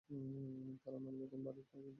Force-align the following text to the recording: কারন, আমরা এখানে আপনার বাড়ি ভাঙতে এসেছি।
কারন, 0.83 1.01
আমরা 1.03 1.23
এখানে 1.25 1.41
আপনার 1.41 1.45
বাড়ি 1.45 1.61
ভাঙতে 1.63 1.79
এসেছি। 1.79 1.89